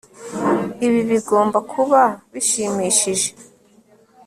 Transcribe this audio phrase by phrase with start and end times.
[0.87, 2.01] Ibi bigomba kuba
[2.31, 3.29] bishimishije